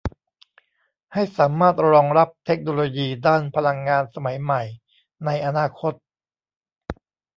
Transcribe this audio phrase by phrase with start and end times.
[1.13, 4.61] ให้สามารถรองรับเทคโนโลยีด้านพลังงานสมัยใหม่
[5.25, 5.93] ในอนาคต